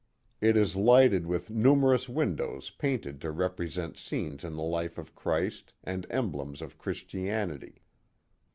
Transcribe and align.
It 0.41 0.57
is 0.57 0.75
lighted 0.75 1.27
with 1.27 1.51
numerous 1.51 2.09
windows 2.09 2.71
painted 2.71 3.21
to 3.21 3.29
represent 3.29 3.97
scenes 3.99 4.43
in 4.43 4.55
the 4.55 4.63
life 4.63 4.97
of 4.97 5.13
Christ 5.13 5.73
and 5.83 6.07
emblems 6.09 6.63
of 6.63 6.79
Christianity. 6.79 7.83